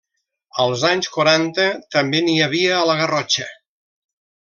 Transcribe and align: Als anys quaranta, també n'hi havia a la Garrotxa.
Als 0.63 0.85
anys 0.89 1.11
quaranta, 1.17 1.67
també 1.99 2.25
n'hi 2.31 2.37
havia 2.49 2.75
a 2.79 2.85
la 2.93 3.01
Garrotxa. 3.05 3.51